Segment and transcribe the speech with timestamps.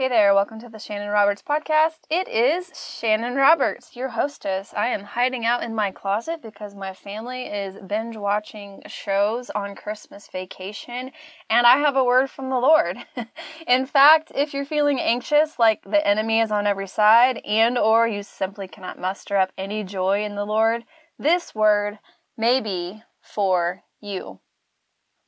[0.00, 1.98] Hey there, welcome to the Shannon Roberts podcast.
[2.08, 4.72] It is Shannon Roberts, your hostess.
[4.74, 9.74] I am hiding out in my closet because my family is binge watching shows on
[9.74, 11.10] Christmas vacation,
[11.50, 12.96] and I have a word from the Lord.
[13.68, 18.08] in fact, if you're feeling anxious, like the enemy is on every side, and or
[18.08, 20.84] you simply cannot muster up any joy in the Lord,
[21.18, 21.98] this word
[22.38, 24.40] may be for you.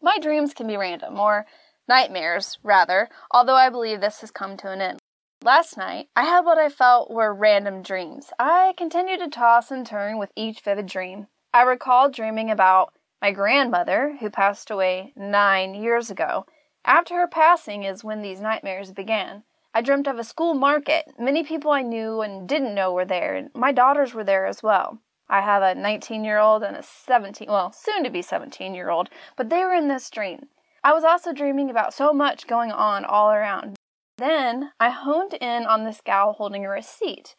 [0.01, 1.45] My dreams can be random, or
[1.89, 4.99] nightmares, rather, although I believe this has come to an end.
[5.43, 8.33] Last night, I had what I felt were random dreams.
[8.39, 11.27] I continued to toss and turn with each vivid dream.
[11.53, 16.47] I recall dreaming about my grandmother, who passed away nine years ago.
[16.85, 19.45] After her passing is when these nightmares began.
[19.75, 21.07] I dreamt of a school market.
[21.19, 24.63] Many people I knew and didn't know were there, and my daughters were there as
[24.63, 24.99] well.
[25.29, 28.91] I have a 19 year old and a 17, well, soon to be 17 year
[28.91, 30.49] old, but they were in this dream.
[30.85, 33.77] I was also dreaming about so much going on all around.
[34.19, 37.37] Then I honed in on this gal holding a receipt.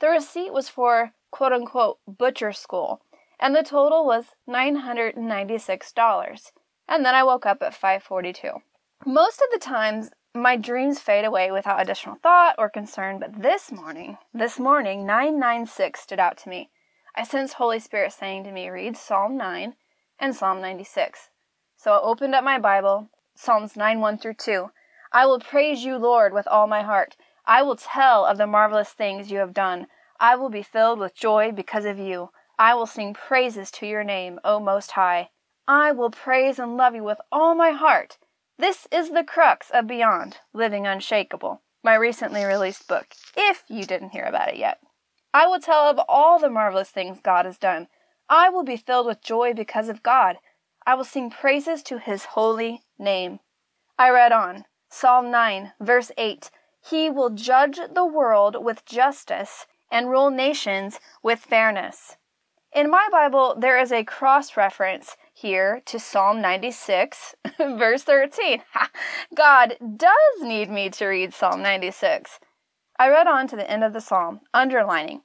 [0.00, 3.02] The receipt was for quote unquote butcher school,
[3.38, 6.52] and the total was $996.
[6.88, 8.62] And then I woke up at 5:42.
[9.04, 13.72] Most of the times my dreams fade away without additional thought or concern, but this
[13.72, 16.70] morning, this morning 996 stood out to me.
[17.14, 19.76] I sensed Holy Spirit saying to me, read Psalm 9
[20.18, 21.30] and Psalm 96.
[21.86, 24.72] So I opened up my Bible, Psalms 9 1 through 2.
[25.12, 27.16] I will praise you, Lord, with all my heart.
[27.44, 29.86] I will tell of the marvelous things you have done.
[30.18, 32.30] I will be filled with joy because of you.
[32.58, 35.28] I will sing praises to your name, O Most High.
[35.68, 38.18] I will praise and love you with all my heart.
[38.58, 43.06] This is the crux of Beyond Living Unshakable, my recently released book,
[43.36, 44.80] if you didn't hear about it yet.
[45.32, 47.86] I will tell of all the marvelous things God has done.
[48.28, 50.38] I will be filled with joy because of God.
[50.86, 53.40] I will sing praises to his holy name.
[53.98, 54.64] I read on.
[54.88, 56.48] Psalm 9, verse 8
[56.88, 62.16] He will judge the world with justice and rule nations with fairness.
[62.72, 68.62] In my Bible, there is a cross reference here to Psalm 96, verse 13.
[69.34, 72.38] God does need me to read Psalm 96.
[72.98, 75.22] I read on to the end of the psalm, underlining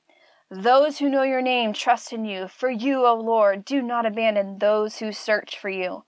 [0.52, 2.50] those who know your name trust in you.
[2.50, 6.04] For you, O Lord, do not abandon those who search for you.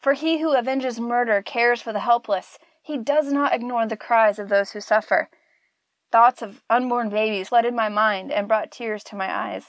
[0.00, 2.58] For he who avenges murder cares for the helpless.
[2.82, 5.28] He does not ignore the cries of those who suffer.
[6.10, 9.66] Thoughts of unborn babies flooded my mind and brought tears to my eyes.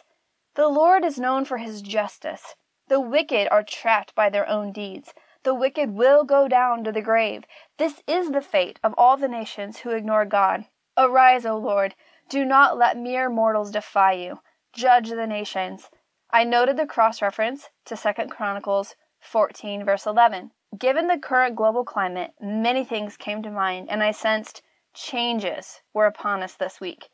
[0.56, 2.56] The Lord is known for his justice.
[2.88, 5.14] The wicked are trapped by their own deeds.
[5.44, 7.44] The wicked will go down to the grave.
[7.78, 10.66] This is the fate of all the nations who ignore God.
[10.98, 11.96] Arise, O Lord.
[12.30, 14.40] Do not let mere mortals defy you.
[14.74, 15.90] Judge the nations.
[16.32, 20.52] I noted the cross reference to 2 Chronicles 14, verse 11.
[20.78, 24.62] Given the current global climate, many things came to mind, and I sensed
[24.94, 27.10] changes were upon us this week.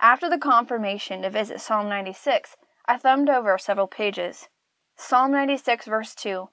[0.00, 4.48] After the confirmation to visit Psalm 96, I thumbed over several pages.
[4.96, 6.48] Psalm 96, verse 2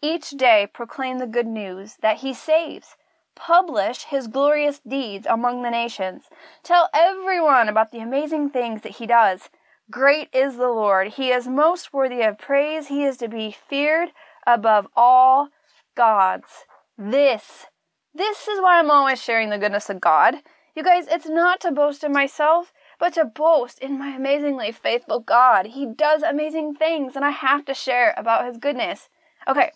[0.00, 2.96] Each day proclaim the good news that He saves
[3.36, 6.24] Publish his glorious deeds among the nations.
[6.64, 9.50] Tell everyone about the amazing things that he does.
[9.90, 11.12] Great is the Lord.
[11.12, 12.88] He is most worthy of praise.
[12.88, 14.08] He is to be feared
[14.46, 15.50] above all
[15.94, 16.64] gods.
[16.98, 17.66] This,
[18.14, 20.36] this is why I'm always sharing the goodness of God.
[20.74, 25.20] You guys, it's not to boast in myself, but to boast in my amazingly faithful
[25.20, 25.66] God.
[25.66, 29.08] He does amazing things, and I have to share about his goodness.
[29.46, 29.70] Okay,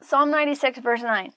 [0.00, 1.32] Psalm 96, verse 9.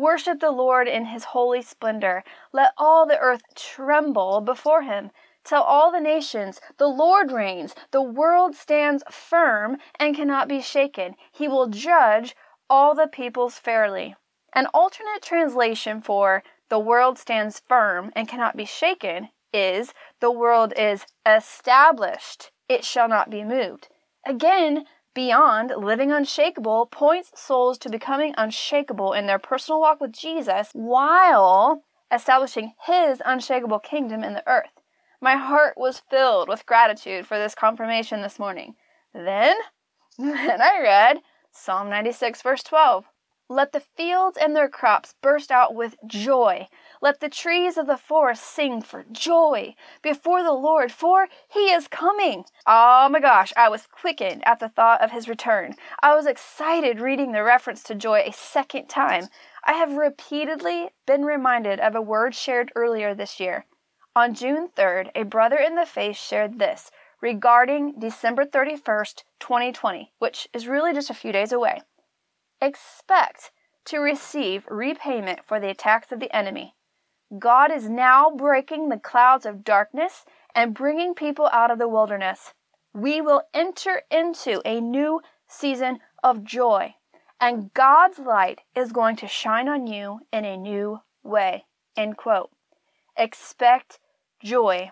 [0.00, 2.24] Worship the Lord in his holy splendor.
[2.54, 5.10] Let all the earth tremble before him.
[5.44, 7.74] Tell all the nations, the Lord reigns.
[7.90, 11.16] The world stands firm and cannot be shaken.
[11.30, 12.34] He will judge
[12.70, 14.16] all the peoples fairly.
[14.54, 20.72] An alternate translation for the world stands firm and cannot be shaken is the world
[20.78, 22.52] is established.
[22.70, 23.88] It shall not be moved.
[24.26, 30.70] Again, Beyond living unshakable points souls to becoming unshakable in their personal walk with Jesus
[30.72, 31.82] while
[32.12, 34.80] establishing his unshakable kingdom in the earth.
[35.20, 38.76] My heart was filled with gratitude for this confirmation this morning.
[39.12, 39.56] Then,
[40.18, 41.18] then I read
[41.50, 43.04] Psalm 96, verse 12.
[43.48, 46.68] Let the fields and their crops burst out with joy.
[47.00, 51.88] Let the trees of the forest sing for joy before the Lord, for he is
[51.88, 52.44] coming.
[52.66, 55.76] Oh my gosh, I was quickened at the thought of his return.
[56.02, 59.28] I was excited reading the reference to joy a second time.
[59.64, 63.66] I have repeatedly been reminded of a word shared earlier this year.
[64.14, 70.48] On June 3rd, a brother in the faith shared this regarding December 31st, 2020, which
[70.52, 71.80] is really just a few days away
[72.60, 73.50] expect
[73.86, 76.74] to receive repayment for the attacks of the enemy.
[77.38, 80.24] God is now breaking the clouds of darkness
[80.54, 82.52] and bringing people out of the wilderness.
[82.92, 86.94] We will enter into a new season of joy,
[87.40, 91.66] and God's light is going to shine on you in a new way.
[91.96, 92.50] End quote.
[93.16, 94.00] Expect
[94.42, 94.90] joy.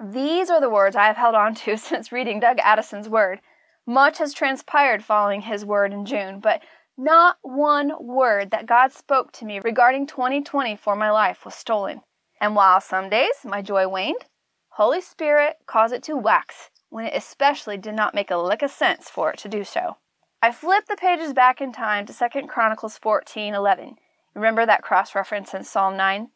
[0.00, 3.40] These are the words I have held on to since reading Doug Addison's word.
[3.86, 6.62] Much has transpired following his word in June, but
[7.00, 12.02] not one word that God spoke to me regarding 2020 for my life was stolen.
[12.40, 14.26] And while some days my joy waned,
[14.74, 18.70] Holy Spirit caused it to wax when it especially did not make a lick of
[18.70, 19.96] sense for it to do so.
[20.42, 23.96] I flipped the pages back in time to 2 Chronicles 14:11.
[24.34, 26.30] Remember that cross reference in Psalm 9?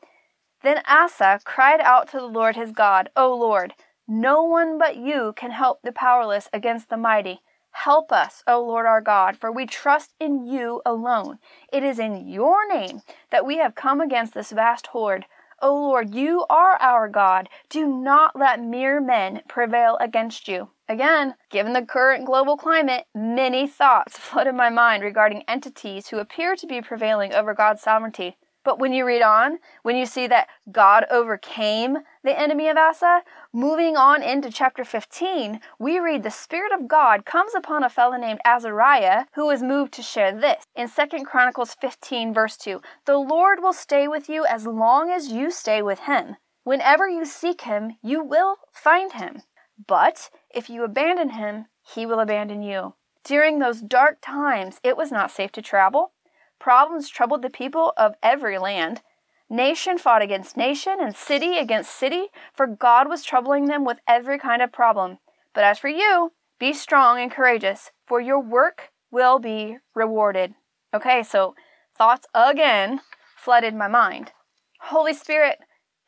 [0.63, 3.75] Then Asa cried out to the Lord his God, O Lord,
[4.09, 7.41] no one but you can help the powerless against the mighty.
[7.75, 11.39] Help us, O Lord our God, for we trust in you alone.
[11.73, 13.01] It is in your name
[13.31, 15.27] that we have come against this vast horde.
[15.61, 17.49] O Lord, you are our God.
[17.69, 20.71] Do not let mere men prevail against you.
[20.89, 26.19] Again, given the current global climate, many thoughts flood in my mind regarding entities who
[26.19, 28.37] appear to be prevailing over God's sovereignty.
[28.65, 33.21] But when you read on, when you see that God overcame the enemy of Asa,
[33.53, 38.17] moving on into chapter 15, we read the Spirit of God comes upon a fellow
[38.17, 40.65] named Azariah who was moved to share this.
[40.75, 45.29] In 2 Chronicles 15, verse 2, the Lord will stay with you as long as
[45.29, 46.37] you stay with him.
[46.65, 49.43] Whenever you seek him, you will find him.
[49.87, 52.95] But if you abandon him, he will abandon you.
[53.25, 56.13] During those dark times, it was not safe to travel.
[56.59, 59.03] Problems troubled the people of every land.
[59.51, 64.39] Nation fought against nation and city against city, for God was troubling them with every
[64.39, 65.19] kind of problem.
[65.55, 70.55] But as for you, be strong and courageous, for your work will be rewarded.
[70.93, 71.55] Okay, so
[71.97, 73.01] thoughts again
[73.37, 74.33] flooded my mind.
[74.81, 75.59] Holy Spirit,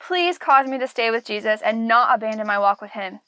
[0.00, 3.20] please cause me to stay with Jesus and not abandon my walk with Him.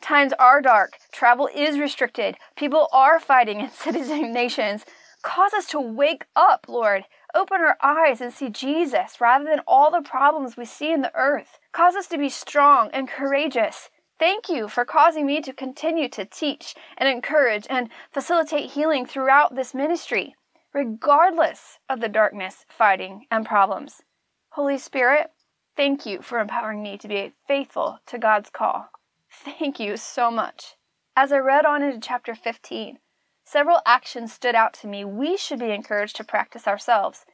[0.00, 4.84] Times are dark, travel is restricted, people are fighting in citizen nations,
[5.24, 7.04] Cause us to wake up, Lord.
[7.34, 11.16] Open our eyes and see Jesus rather than all the problems we see in the
[11.16, 11.58] earth.
[11.72, 13.88] Cause us to be strong and courageous.
[14.18, 19.54] Thank you for causing me to continue to teach and encourage and facilitate healing throughout
[19.54, 20.36] this ministry,
[20.74, 24.02] regardless of the darkness, fighting, and problems.
[24.50, 25.30] Holy Spirit,
[25.74, 28.90] thank you for empowering me to be faithful to God's call.
[29.32, 30.74] Thank you so much.
[31.16, 32.98] As I read on into chapter 15,
[33.44, 37.24] several actions stood out to me we should be encouraged to practice ourselves.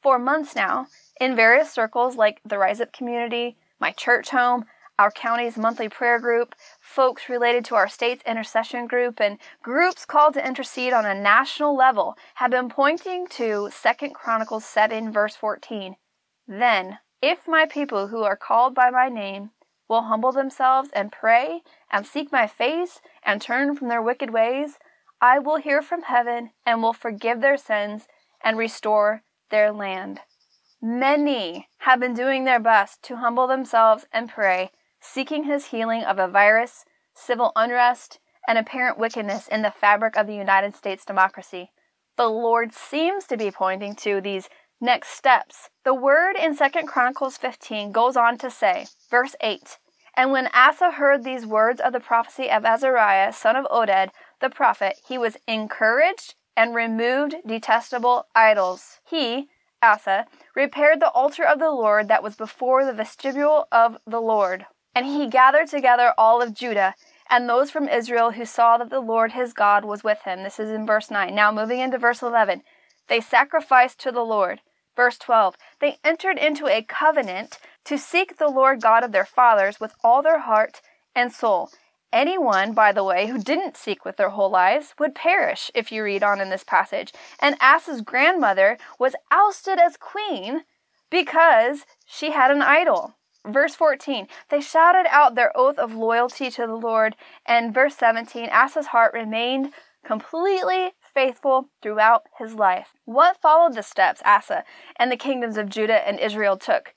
[0.00, 0.86] For months now,
[1.20, 4.64] in various circles like the Rise Up community, my church home,
[4.98, 10.34] our county's monthly prayer group, folks related to our state's intercession group, and groups called
[10.34, 15.96] to intercede on a national level have been pointing to 2 Chronicles 7, verse 14.
[16.48, 19.50] Then, if my people who are called by my name
[19.88, 24.78] will humble themselves and pray and seek my face and turn from their wicked ways,
[25.20, 28.06] I will hear from heaven and will forgive their sins
[28.42, 30.20] and restore their land.
[30.80, 34.70] Many have been doing their best to humble themselves and pray,
[35.00, 36.84] seeking his healing of a virus,
[37.14, 41.72] civil unrest, and apparent wickedness in the fabric of the United States democracy.
[42.16, 44.48] The Lord seems to be pointing to these
[44.80, 45.68] next steps.
[45.84, 49.78] The word in 2 Chronicles 15 goes on to say, verse 8,
[50.16, 54.10] And when Asa heard these words of the prophecy of Azariah, son of Oded,
[54.40, 59.00] the prophet, he was encouraged and removed detestable idols.
[59.08, 59.48] He,
[59.82, 64.66] Asa, repaired the altar of the Lord that was before the vestibule of the Lord.
[64.94, 66.94] And he gathered together all of Judah
[67.30, 70.42] and those from Israel who saw that the Lord his God was with him.
[70.42, 71.34] This is in verse 9.
[71.34, 72.62] Now, moving into verse 11.
[73.08, 74.60] They sacrificed to the Lord.
[74.96, 75.54] Verse 12.
[75.80, 80.22] They entered into a covenant to seek the Lord God of their fathers with all
[80.22, 80.80] their heart
[81.14, 81.70] and soul.
[82.12, 86.02] Anyone, by the way, who didn't seek with their whole lives would perish, if you
[86.02, 87.12] read on in this passage.
[87.38, 90.62] And Asa's grandmother was ousted as queen
[91.10, 93.14] because she had an idol.
[93.46, 97.14] Verse 14, they shouted out their oath of loyalty to the Lord.
[97.46, 99.72] And verse 17, Asa's heart remained
[100.04, 102.88] completely faithful throughout his life.
[103.04, 104.64] What followed the steps Asa
[104.96, 106.94] and the kingdoms of Judah and Israel took?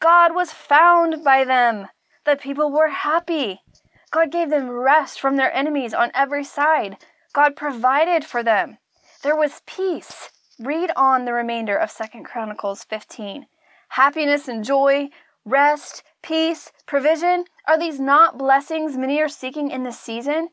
[0.00, 1.88] God was found by them.
[2.24, 3.62] The people were happy.
[4.10, 6.96] God gave them rest from their enemies on every side.
[7.32, 8.78] God provided for them.
[9.22, 10.30] There was peace.
[10.58, 13.46] Read on the remainder of 2 Chronicles 15.
[13.90, 15.10] Happiness and joy,
[15.44, 20.48] rest, peace, provision, are these not blessings many are seeking in this season?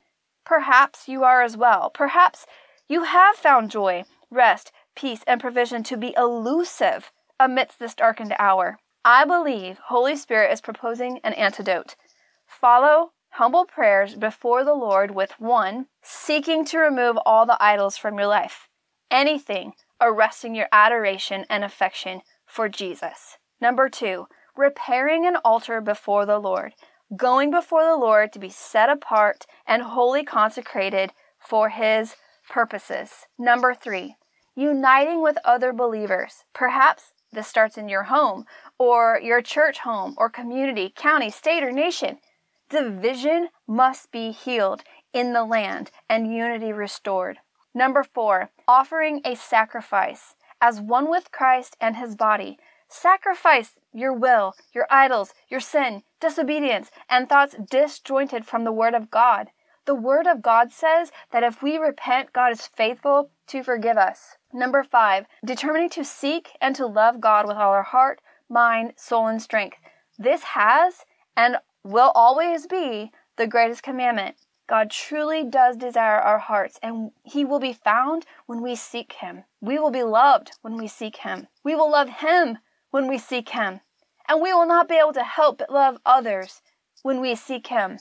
[0.46, 1.90] Perhaps you are as well.
[1.90, 2.46] Perhaps
[2.88, 8.78] you have found joy, rest, peace, and provision to be elusive amidst this darkened hour.
[9.04, 11.96] I believe Holy Spirit is proposing an antidote.
[12.46, 18.18] Follow humble prayers before the Lord with one, seeking to remove all the idols from
[18.18, 18.68] your life.
[19.12, 23.38] Anything arresting your adoration and affection for Jesus.
[23.62, 26.74] Number two, repairing an altar before the Lord,
[27.16, 32.16] going before the Lord to be set apart and wholly consecrated for His
[32.50, 33.28] purposes.
[33.38, 34.16] Number three,
[34.56, 36.44] uniting with other believers.
[36.54, 38.46] Perhaps this starts in your home
[38.80, 42.18] or your church home or community, county, state, or nation.
[42.70, 44.84] Division must be healed
[45.14, 47.40] in the land and unity restored.
[47.74, 52.58] Number four, offering a sacrifice as one with Christ and his body.
[52.90, 59.12] Sacrifice your will, your idols, your sin, disobedience, and thoughts disjointed from the Word of
[59.12, 59.50] God.
[59.86, 64.36] The Word of God says that if we repent, God is faithful to forgive us.
[64.52, 68.20] Number five, determining to seek and to love God with all our heart,
[68.50, 69.78] mind, soul, and strength.
[70.18, 71.06] This has
[71.38, 71.58] and
[71.88, 74.36] will always be the greatest commandment.
[74.68, 79.46] God truly does desire our hearts, and He will be found when we seek Him.
[79.62, 81.48] We will be loved when we seek Him.
[81.64, 82.58] We will love Him
[82.92, 83.80] when we seek Him.
[84.28, 86.62] And we will not be able to help but love others
[87.02, 88.00] when we seek Him.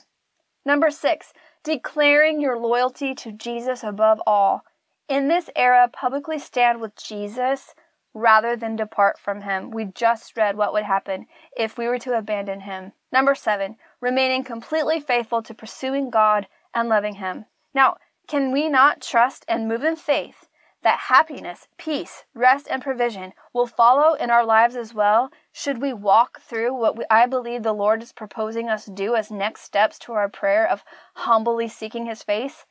[0.65, 1.31] Number six,
[1.63, 4.65] declaring your loyalty to Jesus above all.
[5.07, 7.73] In this era, publicly stand with Jesus
[8.17, 9.69] rather than depart from him.
[9.69, 12.93] We just read what would happen if we were to abandon him.
[13.11, 17.45] Number seven, remaining completely faithful to pursuing God and loving him.
[17.73, 17.97] Now,
[18.27, 20.47] can we not trust and move in faith
[20.83, 25.29] that happiness, peace, rest, and provision will follow in our lives as well?
[25.51, 29.31] Should we walk through what we, I believe the Lord is proposing us do as
[29.31, 30.83] next steps to our prayer of
[31.15, 32.65] humbly seeking his face?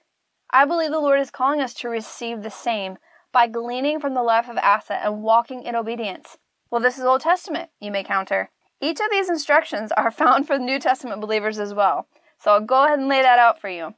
[0.50, 2.98] I believe the Lord is calling us to receive the same
[3.36, 6.38] by gleaning from the life of Asa and walking in obedience.
[6.70, 8.48] Well, this is Old Testament, you may counter.
[8.80, 12.08] Each of these instructions are found for New Testament believers as well.
[12.38, 13.94] So I'll go ahead and lay that out for you.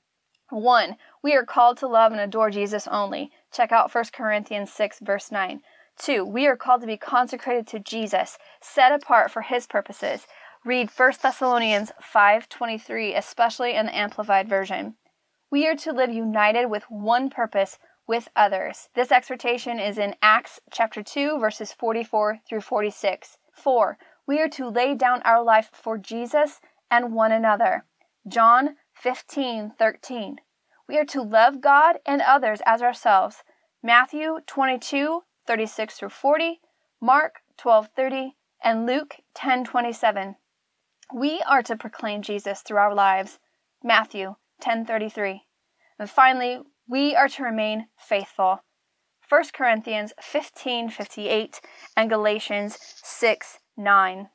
[0.51, 3.31] One, we are called to love and adore Jesus only.
[3.53, 5.61] Check out 1 Corinthians 6, verse 9.
[5.97, 10.27] Two, we are called to be consecrated to Jesus, set apart for his purposes.
[10.65, 14.97] Read 1 Thessalonians 5:23, especially in the amplified version.
[15.49, 17.79] We are to live united with one purpose
[18.09, 18.89] with others.
[18.95, 23.37] This exhortation is in Acts chapter 2 verses 44 through 46.
[23.53, 23.99] 4.
[24.27, 26.61] We are to lay down our life for Jesus
[26.91, 27.85] and one another.
[28.27, 30.39] John 15:13.
[30.89, 33.45] We are to love God and others as ourselves.
[33.83, 36.61] Matthew 22:36 through 40,
[37.01, 40.37] Mark 12:30, and Luke 10:27.
[41.13, 43.39] We are to proclaim Jesus through our lives.
[43.83, 45.47] Matthew 10:33.
[45.99, 48.65] And finally, we are to remain faithful.
[49.29, 51.61] 1 Corinthians 15:58
[51.97, 54.31] and Galatians 6:9.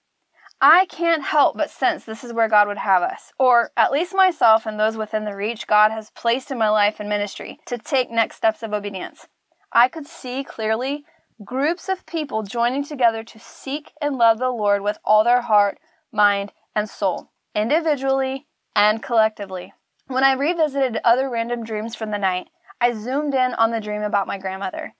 [0.62, 4.16] I can't help but sense this is where God would have us, or at least
[4.16, 7.78] myself and those within the reach God has placed in my life and ministry to
[7.78, 9.28] take next steps of obedience.
[9.74, 11.06] I could see clearly
[11.44, 15.80] groups of people joining together to seek and love the Lord with all their heart,
[16.12, 19.74] mind, and soul, individually and collectively.
[20.14, 24.04] When I revisited other random dreams from the night, I zoomed in on the dream
[24.04, 24.94] about my grandmother.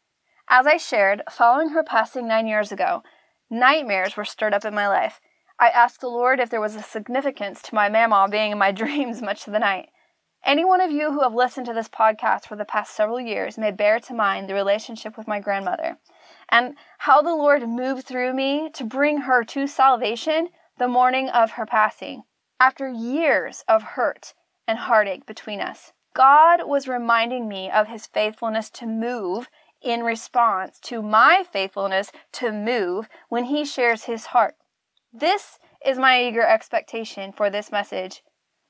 [0.50, 3.04] As I shared, following her passing nine years ago,
[3.48, 5.22] nightmares were stirred up in my life.
[5.60, 8.72] I asked the Lord if there was a significance to my mama being in my
[8.82, 9.90] dreams much of the night.
[10.44, 13.56] Any one of you who have listened to this podcast for the past several years
[13.56, 16.00] may bear to mind the relationship with my grandmother
[16.50, 21.52] and how the Lord moved through me to bring her to salvation the morning of
[21.52, 22.24] her passing,
[22.60, 24.34] after years of hurt
[24.68, 25.92] and heartache between us.
[26.14, 29.48] God was reminding me of his faithfulness to move
[29.82, 34.56] in response to my faithfulness to move when he shares his heart.
[35.12, 38.24] This is my eager expectation for this message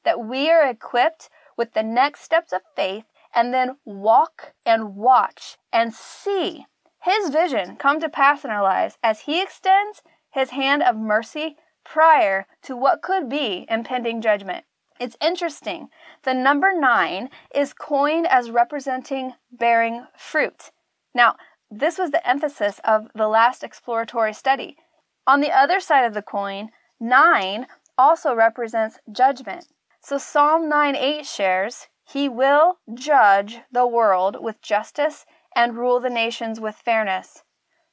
[0.03, 5.57] that we are equipped with the next steps of faith and then walk and watch
[5.71, 6.65] and see
[7.01, 11.57] his vision come to pass in our lives as he extends his hand of mercy
[11.83, 14.65] prior to what could be impending judgment.
[14.99, 15.89] It's interesting.
[16.23, 20.71] The number nine is coined as representing bearing fruit.
[21.13, 21.35] Now,
[21.69, 24.77] this was the emphasis of the last exploratory study.
[25.25, 26.69] On the other side of the coin,
[26.99, 29.65] nine also represents judgment.
[30.01, 36.09] So Psalm 9 8 shares, He will judge the world with justice and rule the
[36.09, 37.43] nations with fairness.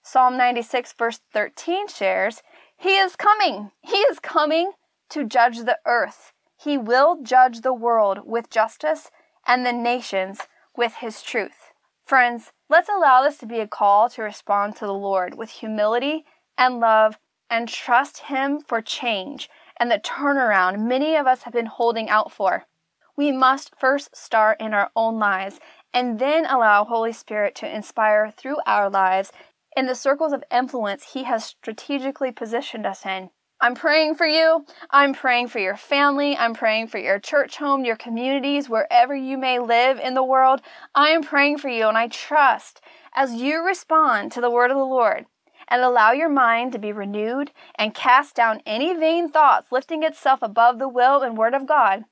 [0.02, 2.42] Psalm 96 verse 13 shares,
[2.76, 3.70] He is coming.
[3.82, 4.72] He is coming
[5.10, 6.32] to judge the earth.
[6.62, 9.10] He will judge the world with justice
[9.46, 10.40] and the nations
[10.76, 11.72] with his truth.
[12.04, 16.24] Friends, let's allow this to be a call to respond to the Lord with humility
[16.58, 19.48] and love and trust Him for change
[19.78, 22.66] and the turnaround many of us have been holding out for.
[23.16, 25.58] We must first start in our own lives
[25.92, 29.32] and then allow Holy Spirit to inspire through our lives
[29.76, 33.30] in the circles of influence He has strategically positioned us in.
[33.62, 34.64] I'm praying for you.
[34.90, 36.34] I'm praying for your family.
[36.34, 40.62] I'm praying for your church home, your communities, wherever you may live in the world.
[40.94, 42.80] I am praying for you, and I trust
[43.14, 45.26] as you respond to the word of the Lord
[45.68, 50.40] and allow your mind to be renewed and cast down any vain thoughts lifting itself
[50.40, 52.04] above the will and word of God,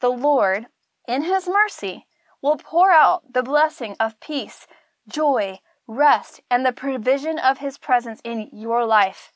[0.00, 0.66] the Lord,
[1.06, 2.06] in His mercy,
[2.42, 4.66] will pour out the blessing of peace,
[5.08, 9.30] joy, rest, and the provision of His presence in your life.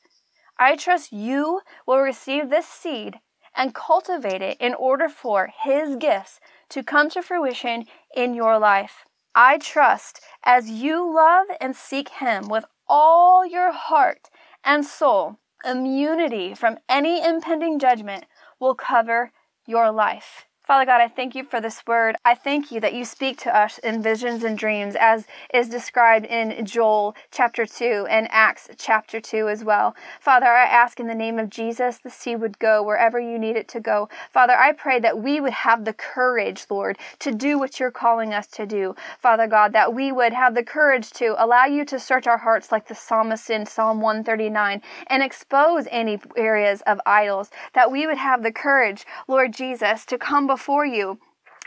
[0.61, 3.19] I trust you will receive this seed
[3.55, 6.39] and cultivate it in order for His gifts
[6.69, 9.05] to come to fruition in your life.
[9.33, 14.29] I trust as you love and seek Him with all your heart
[14.63, 18.25] and soul, immunity from any impending judgment
[18.59, 19.31] will cover
[19.65, 20.45] your life.
[20.63, 22.15] Father God, I thank you for this word.
[22.23, 26.27] I thank you that you speak to us in visions and dreams as is described
[26.27, 29.95] in Joel chapter 2 and Acts chapter 2 as well.
[30.19, 33.55] Father, I ask in the name of Jesus the sea would go wherever you need
[33.55, 34.07] it to go.
[34.31, 38.31] Father, I pray that we would have the courage, Lord, to do what you're calling
[38.31, 38.93] us to do.
[39.19, 42.71] Father God, that we would have the courage to allow you to search our hearts
[42.71, 47.49] like the psalmist in Psalm 139 and expose any areas of idols.
[47.73, 51.17] That we would have the courage, Lord Jesus, to come before you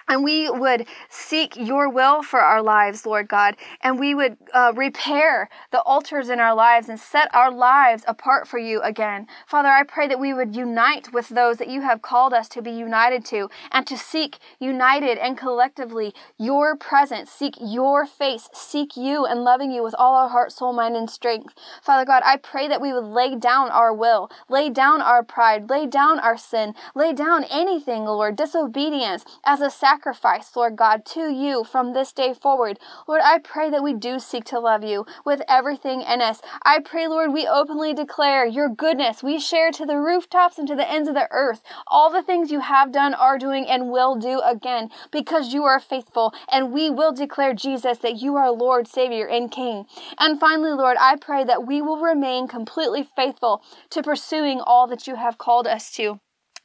[0.09, 4.73] and we would seek your will for our lives, Lord God, and we would uh,
[4.77, 9.27] repair the altars in our lives and set our lives apart for you again.
[9.47, 12.63] Father, I pray that we would unite with those that you have called us to
[12.63, 18.97] be united to and to seek united and collectively your presence, seek your face, seek
[18.97, 21.55] you and loving you with all our heart, soul, mind, and strength.
[21.83, 25.71] Father God, I pray that we would lay down our will, lay down our pride,
[25.71, 31.05] lay down our sin, lay down anything, Lord, disobedience as a sacrifice sacrifice, Lord God,
[31.05, 32.81] to you from this day forward.
[33.07, 36.41] Lord, I pray that we do seek to love you with everything in us.
[36.65, 39.23] I pray, Lord, we openly declare your goodness.
[39.23, 42.51] We share to the rooftops and to the ends of the earth all the things
[42.51, 46.35] you have done, are doing, and will do again because you are faithful.
[46.51, 49.87] And we will declare, Jesus, that you are Lord, Savior, and King.
[50.19, 55.07] And finally, Lord, I pray that we will remain completely faithful to pursuing all that
[55.07, 56.19] you have called us to.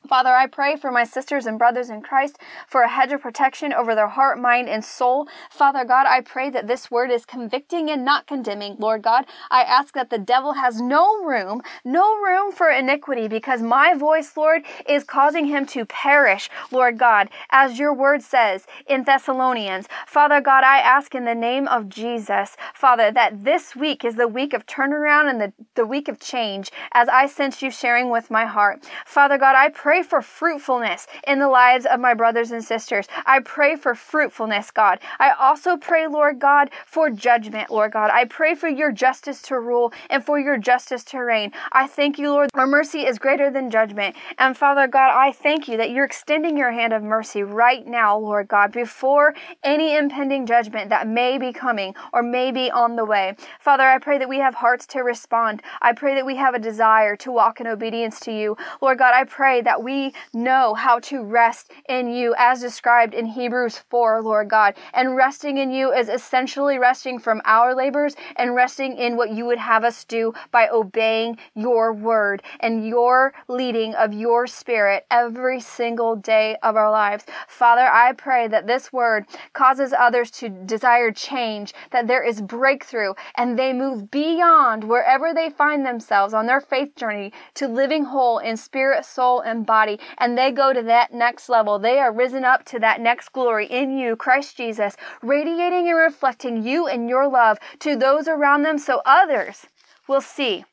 [0.08, 3.74] Father, I pray for my sisters and brothers in Christ for a hedge of protection
[3.74, 5.28] over their heart, mind, and soul.
[5.52, 8.78] Father God, I pray that this word is convicting and not condemning.
[8.80, 13.62] Lord God, I ask that the devil has no room, no room for iniquity because
[13.62, 19.04] my voice, Lord, is causing him to perish, Lord God, as your word says in
[19.04, 19.88] Thessalonians.
[20.08, 24.28] Father God, I ask in the name of Jesus, Father, that this week is the
[24.28, 28.32] week of turnaround and the, the week of change as I sense you sharing with
[28.32, 28.84] my heart.
[29.06, 33.08] Father God, I pray pray for fruitfulness in the lives of my brothers and sisters.
[33.26, 35.00] I pray for fruitfulness, God.
[35.18, 38.12] I also pray, Lord God, for judgment, Lord God.
[38.14, 41.54] I pray for your justice to rule and for your justice to reign.
[41.72, 42.52] I thank you, Lord.
[42.54, 44.16] Our mercy is greater than judgment.
[44.38, 48.16] And Father God, I thank you that you're extending your hand of mercy right now,
[48.16, 53.06] Lord God, before any impending judgment that may be coming or may be on the
[53.06, 53.36] way.
[53.60, 55.64] Father, I pray that we have hearts to respond.
[55.82, 58.56] I pray that we have a desire to walk in obedience to you.
[58.82, 63.78] Lord God, I pray we know how to rest in you as described in Hebrews
[63.78, 64.76] 4, Lord God.
[64.94, 69.46] And resting in you is essentially resting from our labors and resting in what you
[69.46, 75.60] would have us do by obeying your word and your leading of your spirit every
[75.60, 77.26] single day of our lives.
[77.48, 83.14] Father, I pray that this word causes others to desire change, that there is breakthrough,
[83.36, 88.40] and they move beyond wherever they find themselves on their faith journey to living whole
[88.40, 91.78] in spirit, soul, and body, and they go to that next level.
[91.78, 96.64] They are risen up to that next glory in you, Christ Jesus, radiating and reflecting
[96.64, 99.68] you and your love to those around them so others
[100.08, 100.66] will see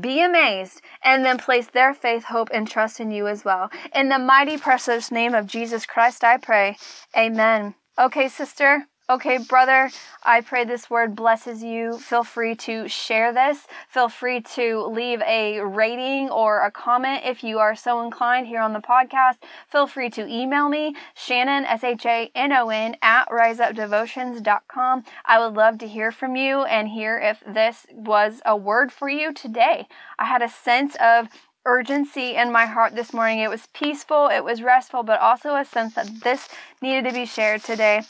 [0.00, 3.70] be amazed and then place their faith, hope, and trust in you as well.
[3.94, 6.76] In the mighty, precious name of Jesus Christ, I pray.
[7.16, 7.76] Amen.
[7.96, 9.88] Okay, sister, Okay, brother,
[10.24, 11.96] I pray this word blesses you.
[11.96, 13.68] Feel free to share this.
[13.88, 18.60] Feel free to leave a rating or a comment if you are so inclined here
[18.60, 19.36] on the podcast.
[19.68, 25.04] Feel free to email me, Shannon, S H A N O N, at riseupdevotions.com.
[25.24, 29.08] I would love to hear from you and hear if this was a word for
[29.08, 29.86] you today.
[30.18, 31.28] I had a sense of
[31.64, 33.38] urgency in my heart this morning.
[33.38, 36.48] It was peaceful, it was restful, but also a sense that this
[36.82, 38.02] needed to be shared today.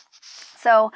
[0.67, 0.91] So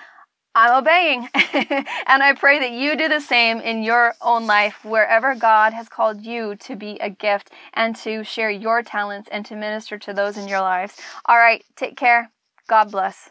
[0.57, 1.29] I'm obeying.
[1.35, 5.89] and I pray that you do the same in your own life, wherever God has
[5.89, 10.13] called you to be a gift and to share your talents and to minister to
[10.13, 10.97] those in your lives.
[11.27, 12.33] All right, take care.
[12.69, 13.19] God bless.